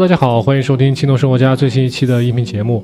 [0.00, 2.82] 大家好，欢迎收听青铜生活家最新一期的音频节目。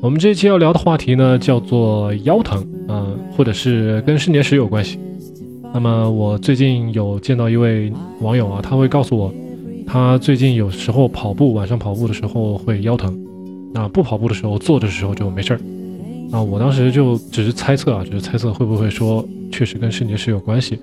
[0.00, 4.98] 我们这一期要聊的话题呢，叫做腰疼，嗯、或者是跟肾结石有关系。
[5.74, 7.92] 那么我最近有见到一位
[8.22, 9.30] 网友啊，他会告诉我，
[9.86, 13.14] 他最近有时候跑步，晚上跑步的时候会腰疼，
[13.74, 15.60] 那不跑步的时候坐着的时候就没事儿。
[16.32, 19.22] 啊，我当时就只是猜测啊，只是猜测会不会说
[19.52, 20.78] 确实跟肾结石有关系。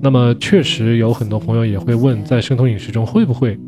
[0.00, 3.58] 那么确实有很多朋友也会问，在生酮饮食中会不会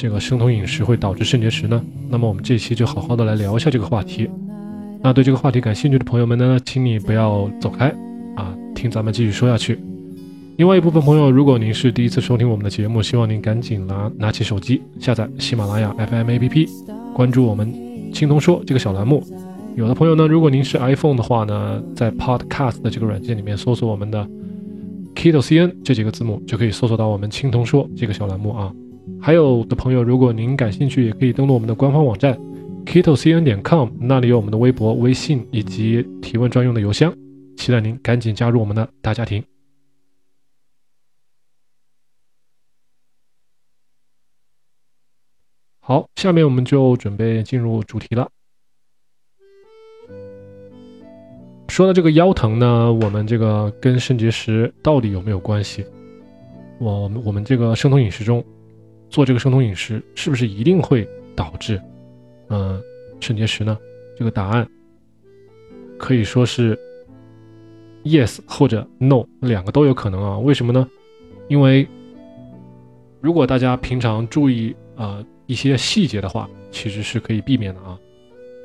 [0.00, 1.78] 这个生酮饮食会导致肾结石呢？
[2.08, 4.30] 那么我们这期就好好的来聊一下这个话题。
[5.02, 7.94] 那对这个话题感兴趣的朋友们呢，请你不要走开
[8.34, 9.78] 啊，听咱们继续说下去。
[10.56, 16.66] 另外一部分朋友，如果您是第一次收听我们的节目，希望您赶紧拿拿起手机下载喜马拉雅 FM APP，
[17.12, 17.70] 关注我们
[18.10, 19.22] “青铜说”这个小栏目。
[19.76, 24.26] 有的朋友呢，如果您是 iPhone 的话呢，在 Podcast 的这个软件里面搜索我们的
[25.14, 28.72] Keto CN 这几个字母，就可以搜索到我们“青铜说”这个小栏目啊。
[29.18, 32.38] 还有的朋友，如果您感兴趣，也可以登录我们的官方网站
[32.84, 37.14] ketocn 点 com，那里有我们的微博、微信以及提问专用的邮箱，
[37.56, 39.42] 期待您赶紧加入我们的大家庭。
[45.80, 48.30] 好，下面我们就准备进入主题了。
[51.68, 55.84] 说到这个腰疼呢，我们这个跟肾结石到底有没有关系？
[56.78, 58.44] 我我们这个生酮饮食中
[59.10, 61.80] 做这个生酮饮食，是不是一定会导致
[62.48, 62.80] 嗯、
[63.20, 63.76] 肾结石呢？
[64.16, 64.66] 这个答案
[65.98, 66.78] 可以说是
[68.04, 70.38] yes 或者 no 两个都有可能啊。
[70.38, 70.88] 为什么呢？
[71.48, 71.86] 因为
[73.20, 77.98] 如果大家平常注意啊、一些细节的话，其实是可以避免的啊。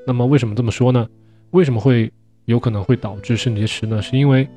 [0.05, 1.07] 那么为什么这么说呢？
[1.51, 2.11] 为什么会
[2.45, 4.01] 有可能会导致肾结石呢？
[4.01, 4.47] 是因为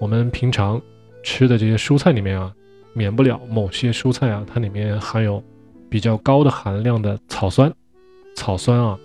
[0.00, 0.80] 我们平常
[1.22, 2.54] 吃的这些蔬菜里面啊，
[2.96, 5.42] 免不了某些蔬菜啊，它里面含有
[5.90, 7.70] 比较高的含量的草酸，
[8.34, 8.98] 草酸啊。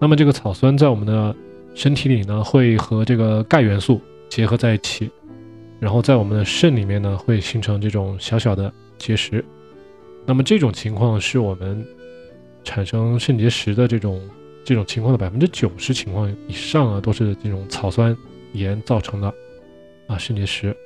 [0.00, 1.34] 那么这个草酸在我们的
[1.72, 5.08] 身体里呢，会和这个钙元素结合在一起，
[5.78, 9.44] 然后在我们的肾里面呢，会形成这种小小的结石。
[10.26, 11.86] 那么这种情况是我们
[12.64, 14.20] 产生肾结石的这种
[14.64, 18.16] 这种情况的百分之九十情况以上啊，都是这种草酸
[18.52, 19.32] 盐造成的
[20.08, 20.76] 啊肾结石。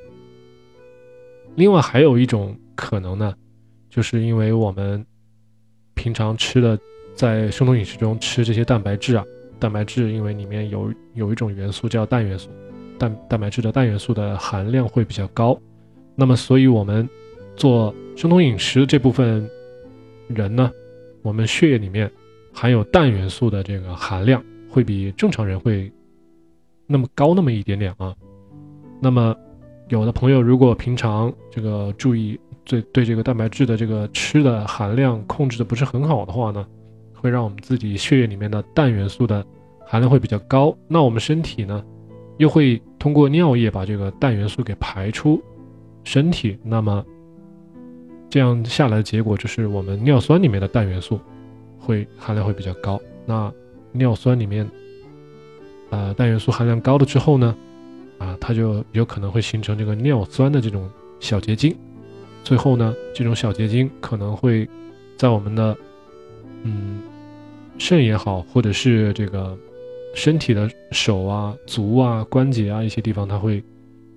[1.56, 3.34] 另外还有一种可能呢，
[3.88, 5.04] 就是因为我们
[5.94, 6.78] 平常吃的
[7.14, 9.24] 在生酮饮食中吃这些蛋白质啊，
[9.58, 12.50] 蛋白质因为里面有有一种元素叫氮元素，
[12.98, 15.58] 蛋蛋白质的氮元素的含量会比较高，
[16.14, 17.08] 那么所以我们
[17.56, 19.48] 做生酮饮食这部分
[20.28, 20.70] 人呢，
[21.22, 22.10] 我们血液里面
[22.52, 25.90] 含有氮元素的这个含量会比正常人会
[26.86, 28.14] 那么高那么一点点啊。
[29.00, 29.34] 那么
[29.88, 36.66] 有的朋友如果平常这个注意对对这个蛋白质的这个吃的含量控制的不是很好的话呢，
[37.14, 39.44] 会让我们自己血液里面的氮元素的
[39.86, 40.76] 含量会比较高。
[40.88, 41.84] 那我们身体呢，
[42.38, 45.40] 又会通过尿液把这个氮元素给排出
[46.02, 47.04] 身体，那么
[48.28, 51.20] 这样下来的结果就是我们尿酸里面的氮元素
[51.78, 53.00] 会含量会比较高。
[53.24, 53.52] 那
[53.92, 54.68] 尿酸里面
[55.90, 57.56] 呃氮元素含量高了之后呢，
[58.18, 60.88] 啊，它就有可能会形成这个尿酸的这种
[61.20, 61.76] 小结晶。
[62.44, 64.68] 最后呢，这种小结晶可能会
[65.16, 65.76] 在我们的
[66.62, 67.00] 嗯
[67.78, 69.56] 肾也好，或者是这个
[70.14, 73.62] 身体的手啊、足啊、关节啊一些地方，它会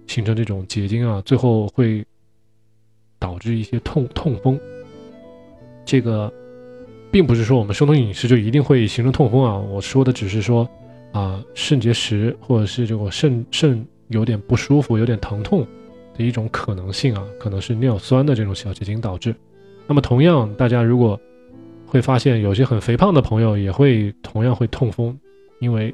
[0.07, 2.05] 形成这种结晶啊，最后会
[3.17, 4.59] 导致一些痛痛风。
[5.85, 6.31] 这个
[7.11, 10.69] 并不是说我们生酮饮食就一定会形成痛风啊，我说的只是说
[11.11, 15.65] 啊肾结石或者是这个肾肾有点不舒服、有点疼痛
[16.15, 19.35] 的一种可能性啊，可能是尿酸的这种小结晶导致。
[19.87, 21.19] 那么同样，大家如果
[21.85, 25.17] 会发现有些很肥胖的朋友也会同样会痛风，
[25.59, 25.93] 因为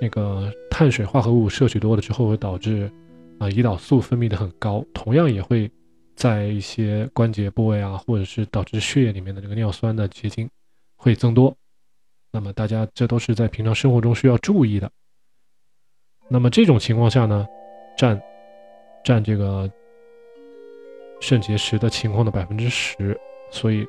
[0.00, 2.90] 那个碳水化合物摄取多了之后会导致
[3.38, 5.70] 啊胰岛素分泌的很高，同样也会
[6.14, 10.48] 在一些关节部位啊，或者是导致血液里面的这个尿酸的结晶
[10.96, 11.56] 会增多。
[12.32, 14.90] 那么大家这都是在平常生活中需要注意的。
[16.28, 17.46] 那么这种情况下呢，
[17.96, 18.20] 占
[19.04, 19.70] 占这个
[21.20, 23.14] 肾结石的情况的百分之十，
[23.50, 23.86] 所以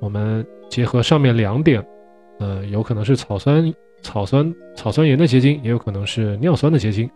[0.00, 1.86] 我们结合上面两点，
[2.38, 7.08] 呃，有可能是草酸、草酸、草酸盐的结晶，也有可能是尿酸的结晶。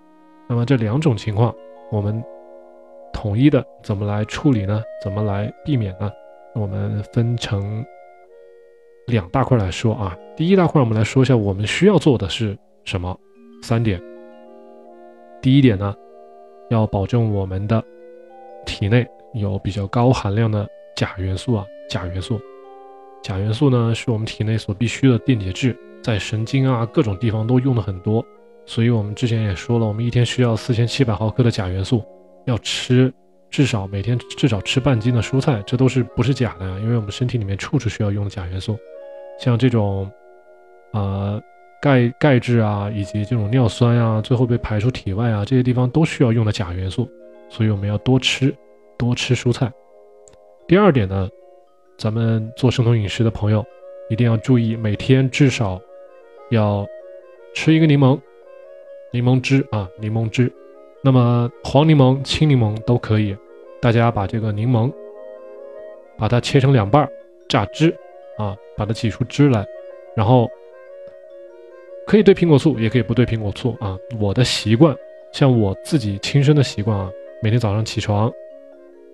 [0.49, 1.55] 那么这两种情况，
[1.91, 2.23] 我们
[3.11, 4.83] 统一的怎么来处理呢？
[5.03, 6.13] 怎么来避免呢？
[6.55, 7.83] 我们分成
[9.07, 10.17] 两大块来说啊。
[10.37, 13.19] 第一大块，我们来说一下我们需要做的是什么？
[13.63, 14.03] 三点。
[15.41, 15.95] 第一点呢，
[16.71, 17.83] 要保证我们的
[18.65, 20.67] 体内有比较高含量的
[20.97, 22.41] 钾元素啊，钾元素。
[23.23, 28.25] 钾元素呢是我们体内所必需的电解质，在神经啊各种地方都用的很多，
[28.67, 32.03] 所以我们之前也说了，我们一天需要四千七百毫克的钾元素，
[32.47, 33.13] 要吃
[33.51, 36.79] 至少每天至少吃半斤的蔬菜，这都是不是假的呀？
[36.81, 38.77] 因为我们身体里面处处需要用钾元素，
[39.38, 40.11] 像这种，
[40.93, 41.43] 呃。
[41.82, 47.11] 钙钙质啊，以及这种尿酸啊，最后被排出体外啊，这些地方都需要用的钾元素，
[47.49, 48.55] 所以我们要多吃，
[48.96, 49.69] 多吃蔬菜。
[50.69, 51.29] 第二点呢，
[51.99, 53.67] 咱们做生酮饮食的朋友
[54.08, 55.81] 一定要注意，每天至少
[56.52, 56.87] 要
[57.52, 58.17] 吃一个柠檬，
[59.11, 60.52] 柠檬汁啊，柠檬汁。
[61.02, 63.37] 那么黄柠檬、青柠檬都可以。
[63.81, 64.93] 大家把这个柠檬，
[66.17, 67.11] 把它切成两半，
[67.49, 67.93] 榨汁
[68.37, 69.67] 啊，把它挤出汁来，
[70.14, 70.49] 然后。
[72.05, 73.96] 可以兑苹果醋，也可以不兑苹果醋啊。
[74.20, 74.94] 我的习惯，
[75.31, 77.08] 像我自己亲身的习惯啊，
[77.40, 78.31] 每天早上起床，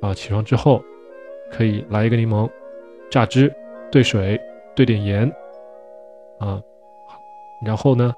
[0.00, 0.82] 啊，起床之后，
[1.52, 2.48] 可以来一个柠檬，
[3.10, 3.54] 榨汁，
[3.92, 4.40] 兑水，
[4.74, 5.30] 兑点盐，
[6.38, 6.60] 啊，
[7.64, 8.12] 然后呢，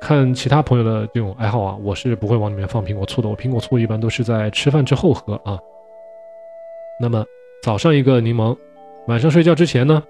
[0.00, 3.28] 看其他朋友的这种爱好啊，我是不会往里面放苹果醋的。
[3.28, 5.58] 我苹果醋一般都是在吃饭之后喝啊。
[6.98, 7.22] 那么
[7.62, 8.56] 早上一个柠檬，
[9.06, 10.02] 晚上睡觉之前呢，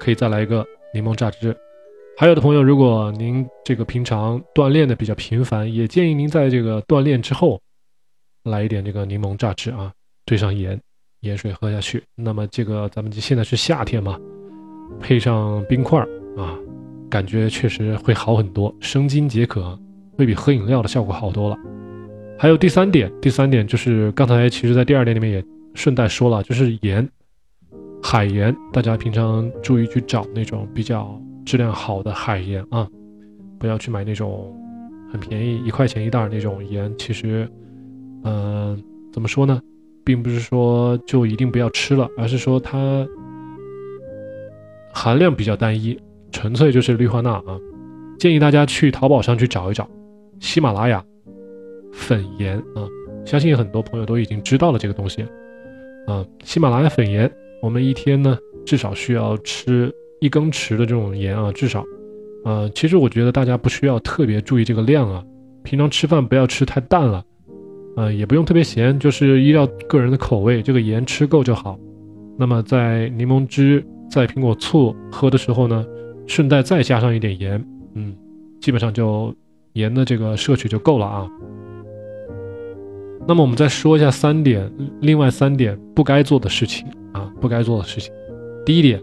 [0.00, 1.54] 可以再来一个柠檬榨汁。
[2.16, 7.60] 还有的朋友，如果您这个平常锻炼的比较频繁，也建议您在这个锻炼之后，
[8.44, 9.92] 来一点这个柠檬榨汁啊，
[10.24, 10.80] 兑上盐，
[11.20, 12.02] 盐水喝下去。
[12.14, 14.18] 那么这个咱们现在是夏天嘛，
[14.98, 16.00] 配上冰块
[16.38, 16.58] 啊，
[17.10, 19.78] 感觉确实会好很多，生津解渴，
[20.16, 21.56] 会比喝饮料的效果好多了。
[22.38, 25.44] 还有第三点，第三点就是刚才其实在第二点里面也
[25.74, 27.06] 顺带说了，就是盐，
[28.02, 31.20] 海盐，大家平常注意去找那种比较。
[31.46, 32.86] 质量好的海盐啊，
[33.58, 34.54] 不要去买那种
[35.10, 36.94] 很便宜一块钱一袋那种盐。
[36.98, 37.48] 其实，
[38.22, 38.78] 嗯，
[39.10, 39.58] 怎么说呢，
[40.04, 43.08] 并不是说就一定不要吃了，而是说它
[44.92, 45.98] 含量比较单一，
[46.30, 47.58] 纯粹就是氯化钠啊。
[48.18, 49.88] 建议大家去淘宝上去找一找
[50.40, 51.02] 喜马拉雅
[51.94, 52.84] 粉盐啊，
[53.24, 55.22] 相信很多朋友都已经知道了这个东西
[56.06, 56.22] 啊。
[56.44, 59.92] 喜马拉雅粉盐，我们一天呢至少需要吃。
[60.20, 61.84] 一羹匙的这种盐啊，至少，
[62.44, 65.24] 呃，其实我觉得大家不需要特别注意这个量啊。
[65.62, 67.24] 平常吃饭不要吃太淡了，
[67.94, 71.78] 呃，也不用特别咸，就是依照个人的口味，这个盐吃够就好。
[72.36, 75.86] 那么在柠檬汁、在苹果醋喝的时候呢，
[76.26, 77.64] 顺带再加上一点盐，
[77.94, 78.12] 嗯，
[78.60, 79.32] 基本上就
[79.74, 81.30] 盐的这个摄取就够了啊。
[83.28, 84.68] 那么我们再说一下三点，
[85.00, 88.12] 另外三点不该做的事情啊，不该做的事情。
[88.64, 89.02] 第一点。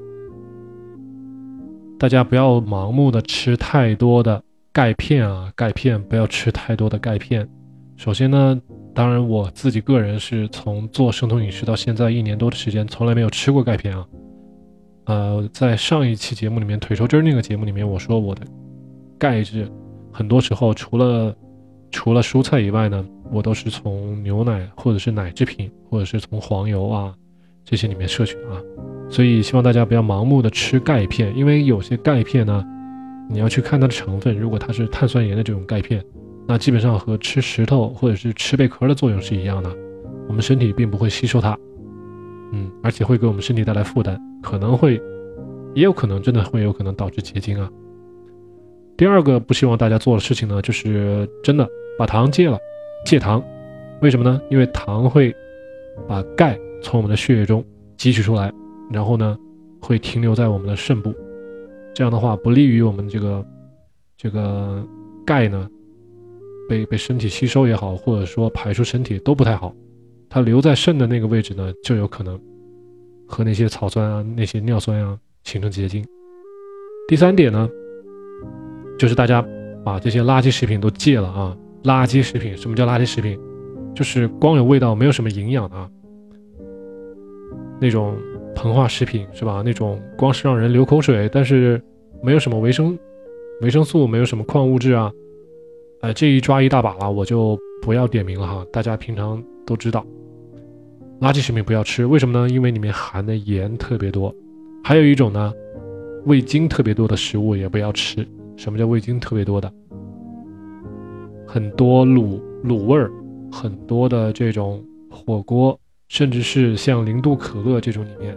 [1.98, 4.44] 大家不要盲目的吃太多的
[4.74, 7.48] 钙片啊，钙片不要吃太多的钙片。
[7.96, 8.62] 首先呢，
[8.94, 14.06] 当然我自己个人是从做生酮饮食到现在一年多的时间，从来没有吃过钙片啊。
[15.06, 18.42] 呃，在上一期节目里面，腿抽筋那个节目里面，我说我的
[19.18, 19.66] 钙质
[20.12, 21.34] 很多时候除了
[21.92, 27.16] 除了蔬菜以外呢，我都是从牛奶或者是奶制品，或者是从黄油啊
[27.66, 28.62] 这些里面摄取啊。
[29.10, 32.64] 所以希望大家不要盲目的吃钙片，因为有些钙片呢，
[33.30, 36.04] 你要去看它的成分，如果它是碳酸盐的这种钙片，
[36.48, 39.70] 那基本上和吃石头或者是吃贝壳的作用是一样的，
[40.28, 41.58] 我们身体并不会吸收它，
[42.52, 45.02] 嗯，而且会给我们身体带来负担，可能会，
[45.74, 47.70] 也有可能真的会有可能导致结晶啊。
[48.98, 51.68] 第二个不希望大家做的事情呢，就是真的
[51.98, 52.58] 把糖戒了，
[53.06, 53.44] 戒糖，
[54.02, 54.42] 为什么呢？
[54.50, 55.36] 因为糖会
[56.08, 57.66] 把钙从我们的血液中
[57.98, 58.54] 汲取出来。
[58.92, 59.36] 然后呢，
[59.82, 61.12] 会停留在我们的肾部，
[61.96, 63.44] 这样的话不利于我们这个
[64.16, 64.86] 这个
[65.26, 65.68] 钙呢
[66.70, 69.74] 被被身体吸收也好，或者说排出身体都不太好。
[70.30, 72.40] 它留在肾的那个位置呢，就有可能
[73.28, 76.06] 和那些草酸啊、那些尿酸啊形成结晶。
[77.08, 77.68] 第三点呢，
[79.00, 79.44] 就是大家
[79.84, 81.58] 把这些垃圾食品都戒了啊！
[81.84, 83.40] 垃圾食品，什么叫垃圾食品？
[83.96, 85.90] 就是光有味道，没有什么营养啊，
[87.80, 88.16] 那种。
[88.56, 89.62] 膨化食品是吧？
[89.66, 91.80] 那种光是让人流口水，但是
[92.24, 92.98] 没有什么维生
[93.60, 95.12] 维生素，没有什么矿物质啊，
[96.00, 98.66] 哎，这一抓一大把了，我就不要点名了哈。
[98.72, 100.06] 大家平常都知道，
[101.20, 102.50] 垃圾食品不要吃，为什么呢？
[102.50, 104.34] 因为里面含的盐特别多。
[104.82, 105.54] 还有一种呢，
[106.26, 108.26] 味精特别多的食物也不要吃。
[108.56, 109.70] 什么叫味精特别多的？
[111.46, 113.12] 很多卤卤味儿，
[113.52, 115.78] 很多的这种火锅。
[116.16, 118.34] 甚至是像零度可乐这种里面，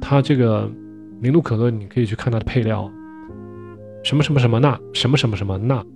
[0.00, 0.68] 它这个
[1.20, 2.90] 零度可乐你可以去看它的配料，
[4.02, 5.86] 什么什么什么钠，什么什么什么钠，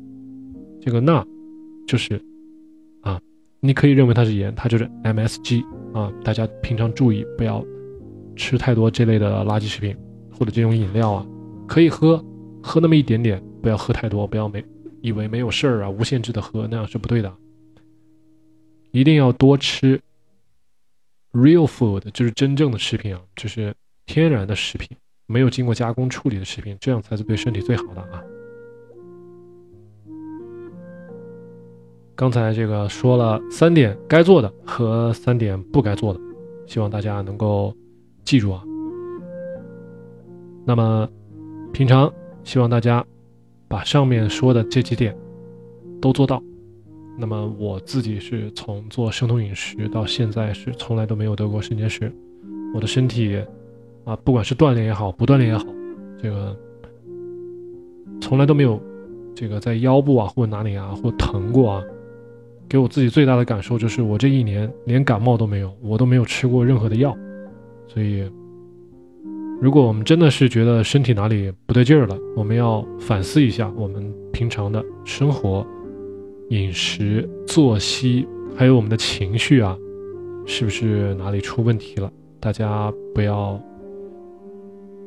[0.80, 1.26] 这个钠
[1.84, 2.22] 就是
[3.00, 3.20] 啊，
[3.58, 6.12] 你可以认为它是盐，它就是 MSG 啊。
[6.22, 7.60] 大家平常注意不要
[8.36, 9.96] 吃太多这类的垃圾食品
[10.30, 11.26] 或者这种饮料啊，
[11.66, 12.24] 可以喝，
[12.62, 14.64] 喝那么一点点，不要喝太多，不要没
[15.00, 17.32] 以为没有事儿啊，无限制的喝，那样是不对的。
[18.94, 20.00] 一定要多吃
[21.32, 23.74] real food，就是真正的食品啊，就是
[24.06, 24.96] 天然的食品，
[25.26, 28.22] 没有经过加工处理的食品，这样才是对身体最好的啊。
[32.14, 36.20] 刚才这个说了三点该做的和三点不该做的，
[36.68, 37.76] 希望大家能够
[38.24, 38.62] 记住啊。
[40.64, 41.10] 那么
[41.72, 43.04] 平常希望大家
[43.66, 45.18] 把上面说的这几点
[46.00, 46.40] 都做到。
[47.16, 52.12] 那么我自己是从做生酮饮食到现在是从来都没有得过肾结石，
[52.74, 53.40] 我的身体
[54.04, 55.64] 啊，不管是锻炼也好，不锻炼也好，
[56.20, 56.56] 这个
[58.20, 58.80] 从来都没有
[59.34, 61.82] 这个在腰部啊或者哪里啊或疼过啊。
[62.66, 67.16] 给我自己最大的感受就是，我这一年连感冒都没有，我都没有吃过任何的药。
[67.86, 68.28] 所以，
[69.60, 75.64] 如果我们真的是觉得身体哪里不对劲儿了，我们要反思一下我们平常的生活、
[76.54, 79.76] 饮食、作息，还有我们的情绪啊，
[80.46, 82.08] 是不是哪里出问题了？
[82.38, 83.60] 大家不要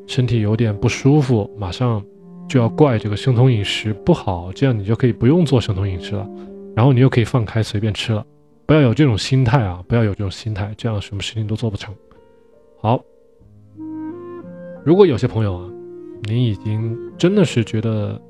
[0.08, 2.04] 身体有点不舒服，马上
[2.50, 6.30] 就要怪这个生酮饮食不好，这样你就可以不用做生酮饮食了。
[6.76, 8.26] 然后你又可以放开随便吃了，
[8.66, 9.82] 不要有这种心态啊！
[9.88, 11.96] 不要有这种心态，这样什么事情都做不成。
[12.82, 13.02] 好，
[14.84, 15.70] 如果有些朋友啊，
[16.24, 18.22] 您已经真的是觉得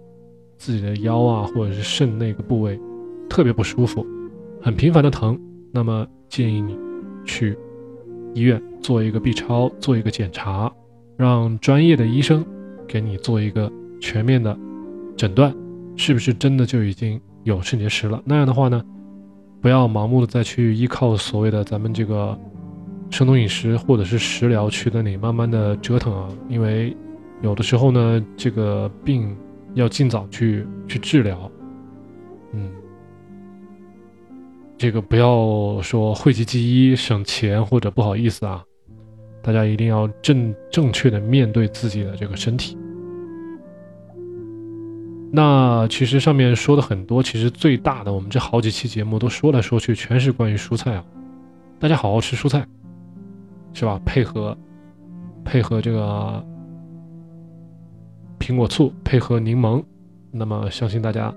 [0.58, 2.80] 自己的腰啊，或者是肾那个部位
[3.38, 4.04] 特别不舒服，
[4.60, 5.40] 很频繁的疼，
[5.72, 6.76] 那么建议你
[7.24, 7.56] 去
[8.34, 10.74] 医院做一个 B 超，做一个检查，
[11.16, 12.44] 让专业的医生
[12.88, 14.58] 给你做一个全面的
[15.16, 15.56] 诊断，
[15.96, 17.22] 是不是真的就已经。
[17.44, 18.84] 有肾结石了，那样的话呢，
[19.62, 22.36] 不要盲目的再去依靠所谓的咱们这个
[23.12, 26.98] 生酮饮食或者是食疗去那里慢慢的折腾啊，因为
[27.44, 29.38] 有的时候呢，这个病
[29.76, 31.50] 要尽早去去治疗，
[32.52, 32.70] 嗯，
[34.78, 38.64] 这个不要说讳疾忌医省钱或者不好意思啊，
[39.42, 42.78] 大家一定要正正确的面对自己的这个身体。
[45.32, 51.04] 那其实上面说的很多，其实最大的，我们这好几期节目都说来说去，全是关于蔬菜啊。
[51.80, 52.66] 大家好好吃蔬菜，
[53.74, 54.00] 是吧？
[54.06, 54.56] 配合
[55.44, 56.46] 配合这个
[58.40, 59.84] 苹果醋，配合柠檬，
[60.32, 61.34] 那么相信大家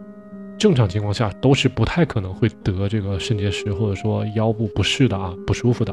[0.60, 5.92] 正常情况下都是不太可能会得这个肾结石或者说腰部不适的啊，不舒服的。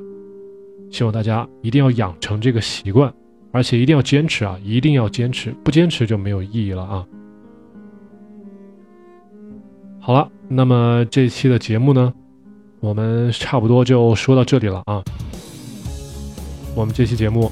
[0.92, 3.12] 希望大家一定要养成这个习惯，
[3.54, 7.06] 而且一定要坚持啊，一定要坚持，不坚持就没有意义了啊。
[10.02, 12.14] 好了，那么这期的节目呢，
[12.82, 15.02] 我们差不多就说到这里了啊。
[16.76, 17.50] 我们这期节目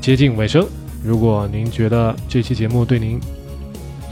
[0.00, 0.66] 接近尾声，
[1.04, 3.20] 如果您觉得这期节目对您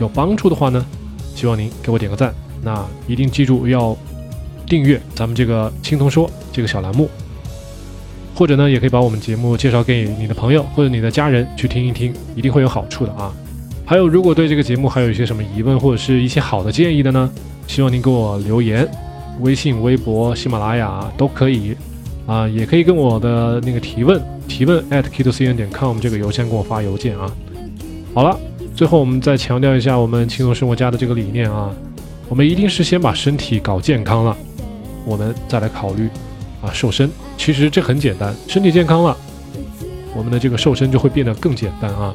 [0.00, 0.86] 有帮助的话呢，
[1.36, 2.34] 希望您给我点个赞。
[2.62, 3.96] 那一定记住要
[4.66, 7.08] 订阅咱们这个“青铜说”这个小栏目，
[8.34, 13.32] 或者呢，也可以把我们节目介绍给你的朋友或者你的家人去听一听，一定会有好处的啊。
[13.84, 17.30] 还有，如果对这个节目还有一些什么疑问，或者是一些好的建议的呢？
[17.68, 18.88] 希望您给我留言，
[19.40, 21.76] 微信、微博、喜马拉雅都可以
[22.26, 27.30] 啊，也可以跟我的那个提问，提问 at k to c n 点 com 这个邮箱给我发邮件啊。
[28.14, 28.38] 好了，
[28.76, 31.74] 最后我们再强调一下我们轻松生活家的这个理念啊，
[32.28, 34.36] 我们一定是先把身体搞健康了，
[35.06, 36.10] 我们再来考虑
[36.60, 37.10] 啊瘦身。
[37.38, 39.16] 其实这很简单，身体健康了，
[40.14, 42.12] 我们的这个瘦身就会变得更简单啊。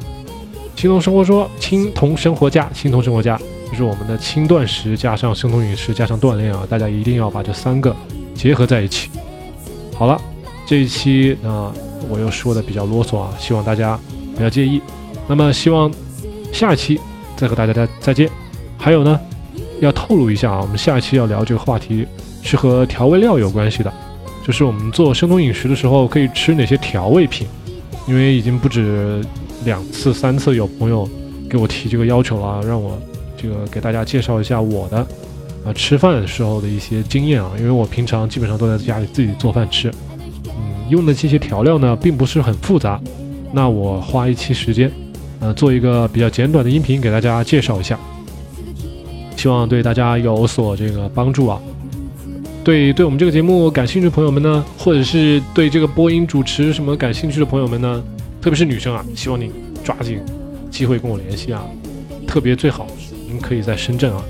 [0.76, 3.36] 青铜生活说：“青铜生活家，青铜生活家，
[3.68, 7.94] 就是我们的轻断食加上生酮饮食加上锻炼啊，大家一定要把这三个
[8.34, 9.10] 结合在一起。”
[9.98, 10.16] 好了，
[10.64, 11.74] 这一期呢，
[12.08, 13.98] 我又说的比较啰嗦啊，希望大家
[14.36, 14.80] 不要介意。
[15.26, 15.90] 那么，希望
[16.52, 17.00] 下一期
[17.36, 18.30] 再和大家再再见。
[18.78, 19.18] 还有呢，
[19.80, 22.06] 要透露一下啊，我们下一期要聊这个话题
[22.42, 23.92] 是和调味料有关系的，
[24.46, 27.48] 就是我们做生酮饮食的时候可以吃哪些调味品，
[28.06, 29.20] 因为已经不止。
[29.64, 31.08] 两次、三次有朋友
[31.48, 32.98] 给我提这个要求了，让我
[33.36, 35.06] 这个给大家介绍一下我的
[35.64, 39.88] 啊吃饭的时候的一些经验啊，因为我平常基本上都在家里自己做饭吃，
[40.46, 40.52] 嗯，
[40.88, 43.00] 用的这些调料呢并不是很复杂，
[43.52, 44.90] 那我花一期时间，
[45.42, 47.98] 呃，做一个比较简短的音频给大家介绍一下，
[49.36, 51.60] 希望对大家有所这个帮助啊。
[52.62, 58.00] 对对我们这个节目感兴趣的朋友们呢，或者是对这个播音主持什么感兴趣的朋友们呢？
[58.40, 59.50] 特别是女生啊，希望你
[59.82, 60.20] 抓紧
[60.70, 61.64] 机会跟我联系啊！
[62.24, 62.86] 特别最好
[63.28, 64.22] 您可以在深圳啊，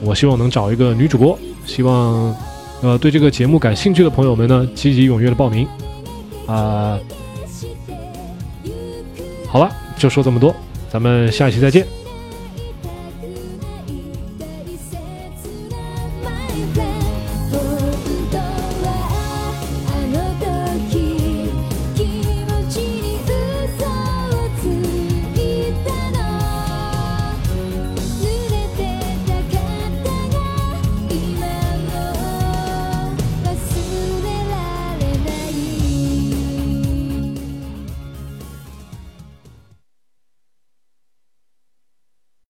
[0.00, 1.38] 我希望能找一个女主播。
[1.66, 2.34] 希望
[2.80, 5.66] 呃对这个节目感兴趣的朋友们呢，积极踊跃的报名
[6.46, 6.98] 啊！
[9.46, 10.54] 好了，就说这么多，
[10.90, 12.03] 咱们下期再见。